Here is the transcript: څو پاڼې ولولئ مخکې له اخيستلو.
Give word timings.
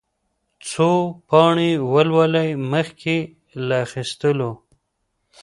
څو 0.69 0.91
پاڼې 1.29 1.69
ولولئ 1.91 2.49
مخکې 2.71 3.17
له 3.67 3.75
اخيستلو. 3.85 4.51